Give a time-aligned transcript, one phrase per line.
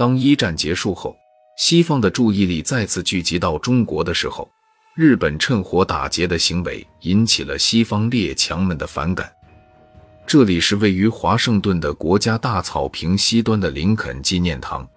[0.00, 1.14] 当一战结束后，
[1.58, 4.50] 西方的注意力再次聚集到中国的时候，
[4.96, 9.30] 日本趁火打劫的行为引起了西方列强们的反感。
[10.26, 14.88] 这里是位于华盛顿的国家大草坪西端的林肯纪念堂。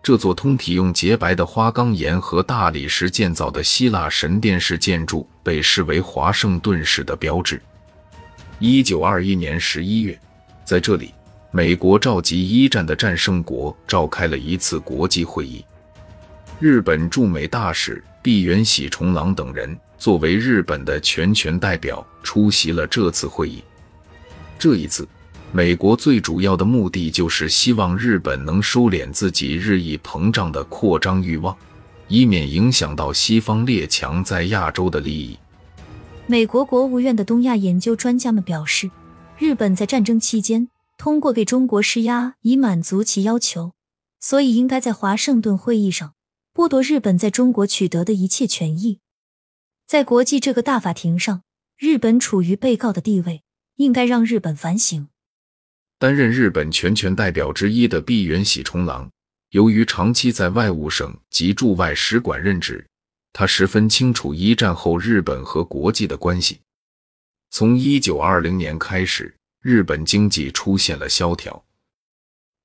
[0.00, 7.60] 这座通体用洁白的花岗岩和大理石建造的希腊神殿式建筑被视为华盛顿市的标志。
[8.60, 10.16] 一九二一年十一月，
[10.64, 11.12] 在这里，
[11.54, 15.62] 美国召集一战的战胜国召开了一次国际会议。
[16.58, 23.62] 日本驻美大使毕原喜重郎等人作为日本的全权代表出席了这次会议。
[24.58, 25.06] 这一次，
[25.52, 31.54] 美国最主要的目的就是希望日本能收敛自己日益膨胀的扩张欲望，
[32.08, 35.36] 以免影响到西方列强在亚洲的利益。
[36.26, 38.90] 美国国务院的东亚研究专家们表示，
[39.36, 40.68] 日本在战争期间
[41.02, 43.72] 通过给中国施压以满足其要求，
[44.20, 46.14] 所以应该在华盛顿会议上
[46.54, 49.00] 剥夺日本在中国取得的一切权益。
[49.84, 51.42] 在国际这个大法庭上，
[51.76, 53.42] 日本处于被告的地位。
[53.76, 55.08] 应该让日本反省。
[55.98, 59.10] 担任日本全权代表之一的毕原喜重郎，
[59.50, 62.86] 由于长期在外务省及驻外使馆任职，
[63.32, 66.60] 他十分清楚一战后日本和国际的关系。
[67.50, 71.64] 从一九二零年开始，日本经济出现了萧条。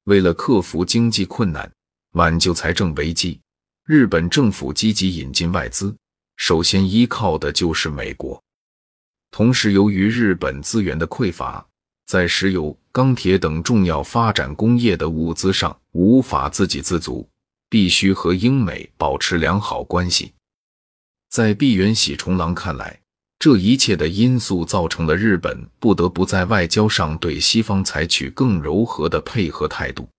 [0.05, 1.71] 为了克服经济困难，
[2.13, 3.39] 挽救财政危机，
[3.85, 5.95] 日本政府积极引进外资，
[6.37, 8.43] 首先依靠的就是美国。
[9.29, 11.63] 同时，由于日本资源的匮乏，
[12.07, 17.29] 在石油、钢铁等重要发展工业的物资上无法自给自足，
[17.69, 20.33] 必须和英美保持良好关系。
[21.29, 22.99] 在毕原喜重郎看来，
[23.39, 30.09] 这一切的因素造成了日本不得不在外交上对西方采取更柔和的配合态度。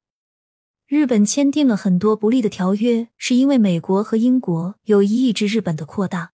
[0.86, 6.30] 日本签订了很多不利的条约，是因为美国和英国有意抑制日本的扩大。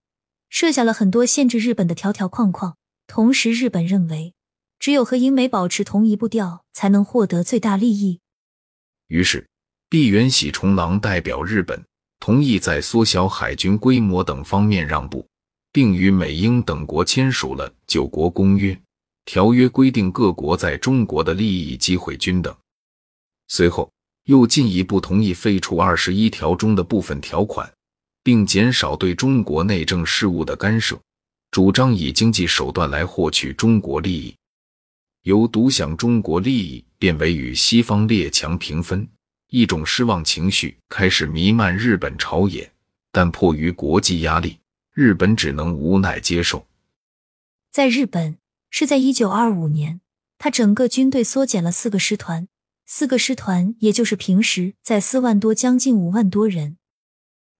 [0.50, 2.76] 设下了很多限制日本的条条框框，
[3.08, 4.34] 同时日本认为，
[4.78, 8.20] 只有和英美保持同一步调，才能获得最大利益。
[9.08, 9.48] 于是，
[9.88, 11.84] 毕原喜重郎代表日本，
[12.20, 15.26] 同意在缩小海军规模等方面让步，
[15.74, 18.72] 并与美英等国签署了《九国公约》。
[19.26, 22.54] 条约规定各国在中国的利益机会均等。
[23.48, 23.90] 随后，
[24.24, 27.70] 又进一步同意废除二十一条中的部分条款。
[28.22, 30.98] 并减少对中国内政事务的干涉，
[31.50, 34.34] 主张以经济手段来获取中国利益，
[35.24, 39.06] 由独享中国利益变为与西方列强平分，
[39.50, 42.72] 一种失望情绪开始弥漫日本朝野。
[43.12, 44.56] 但迫于国际压力，
[44.94, 46.68] 日本只能无奈接受。
[47.72, 48.38] 在日本，
[48.70, 50.00] 是在一九二五年，
[50.38, 52.46] 他整个军队缩减了四个师团，
[52.86, 56.76] 四个师团也就是平时在四万多，将近五万多人。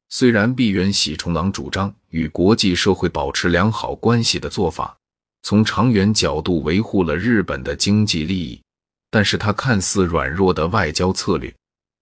[0.09, 4.97] 虽然毕原喜重郎主张与国际社会保持良好关系的做法，
[5.43, 8.63] 从长远角度维护了日本的经济利益，
[9.11, 11.53] 但是他看似软弱的外交策略，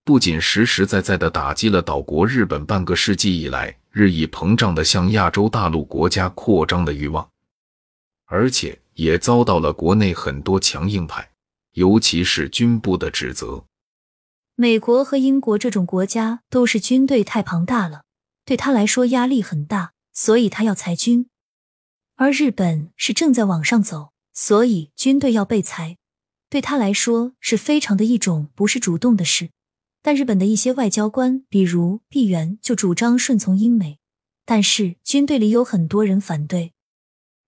[0.04, 7.28] 不仅实实在在的打击了岛国日本半个世纪以来日益膨胀的向亚洲大陆国家扩张的欲望，
[8.25, 11.30] 而且也遭到了国内很多强硬派，
[11.72, 13.66] 尤其是军部的指责。
[14.54, 18.04] 美国和英国这种国家都是军队太庞大了，
[18.47, 21.28] 对他来说压力很大，所以他要裁军。
[22.16, 25.98] 而日本是正在往上走，所以军队要被裁，
[26.48, 29.50] 对他来说是非常的一种不是主动的事。
[30.03, 33.99] 但日本的一些外交官，比如毕原，就主张顺从英美，
[34.45, 36.73] 但是军队里有很多人反对。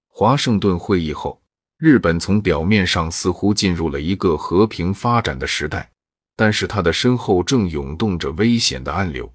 [0.08, 1.42] 华盛顿会议后，
[1.76, 5.90] 日本从表面上似乎进入了一个和平发展的时代。
[6.36, 9.32] 但是他的身后正涌动着危险的暗流，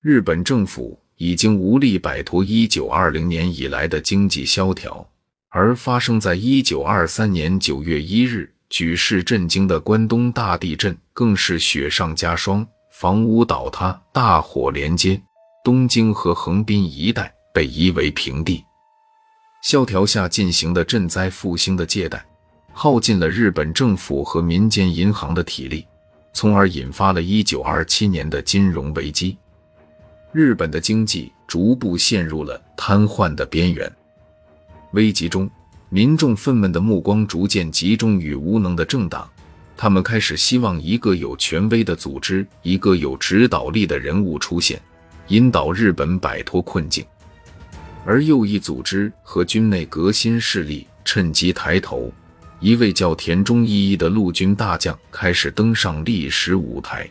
[0.00, 5.08] 日本政府已经无力摆脱一九二零年以来的经济萧条，
[5.50, 15.20] 而发生在一九二三年九月一日举世震惊的关东大地震，更是雪上加霜，房屋倒塌，大火连接，
[15.62, 18.64] 东京和横滨一带被夷为平地。
[19.62, 22.24] 萧条下进行的赈灾复兴的借贷，
[22.72, 25.86] 耗尽了日本政府和民间银行的体力。
[26.32, 29.36] 从而引发了1927年的金融危机，
[30.32, 33.92] 日本的经济逐步陷入了瘫痪的边缘。
[34.92, 35.50] 危急中，
[35.90, 39.30] 民众愤懑的目光逐渐集中于无能的政党，
[39.82, 44.78] 他们开始希望一个有权威的组织、一个有指导力的人物出现，
[45.28, 47.02] 引导日本摆脱困境。
[48.04, 52.12] 而右翼组织和军内革新势力趁机抬头。
[52.60, 57.08] 一位叫田中义一的陆军大将开始登上历史舞台。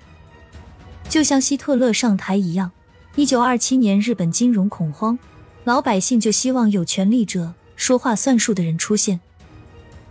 [1.09, 2.69] 就像希特勒上台一样。
[3.15, 5.17] 一九二七年，日本金融恐慌，
[5.63, 9.19] 老百姓就希望有权力者、说话算数的人出现。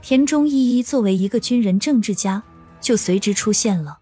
[0.01, 2.43] 田中义一作为一个军人政治家，
[2.81, 3.99] 就随之出现了。